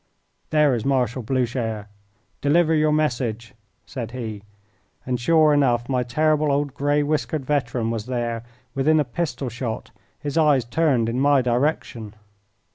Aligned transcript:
"There 0.49 0.73
is 0.73 0.83
Marshal 0.83 1.21
Blucher. 1.21 1.87
Deliver 2.41 2.73
your 2.73 2.91
message!" 2.91 3.53
said 3.85 4.13
he, 4.13 4.41
and 5.05 5.19
sure 5.19 5.53
enough, 5.53 5.87
my 5.87 6.01
terrible 6.01 6.51
old 6.51 6.73
grey 6.73 7.03
whiskered 7.03 7.45
veteran 7.45 7.91
was 7.91 8.07
there 8.07 8.41
within 8.73 8.99
a 8.99 9.05
pistol 9.05 9.47
shot, 9.49 9.91
his 10.19 10.39
eyes 10.39 10.65
turned 10.65 11.07
in 11.07 11.19
my 11.19 11.43
direction. 11.43 12.15